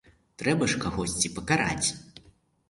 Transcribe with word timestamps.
Трэба 0.41 0.69
ж 0.73 0.79
кагосьці 0.85 1.31
пакараць! 1.37 1.87